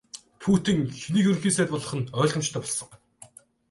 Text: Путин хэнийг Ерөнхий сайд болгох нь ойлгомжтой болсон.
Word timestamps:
Путин 0.41 0.79
хэнийг 0.99 1.25
Ерөнхий 1.29 1.53
сайд 1.55 1.69
болгох 1.71 1.93
нь 1.97 2.09
ойлгомжтой 2.19 2.61
болсон. 2.63 2.89